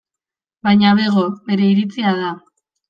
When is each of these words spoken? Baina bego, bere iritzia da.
Baina 0.69 0.95
bego, 1.01 1.27
bere 1.51 1.71
iritzia 1.77 2.19
da. 2.25 2.37